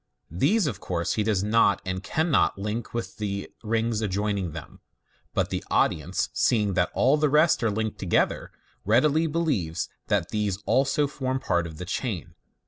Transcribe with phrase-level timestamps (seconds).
[0.31, 4.79] These, of course, he does not and canhot link with the rings adjoining them,
[5.35, 8.51] but the audience seeing that all the rest are linked together,
[8.83, 12.33] readily believe that these also form part of the chain.